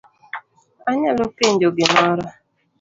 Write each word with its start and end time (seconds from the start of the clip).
Anyalo 0.89 1.23
penjo 1.37 1.67
gimoro? 1.77 2.23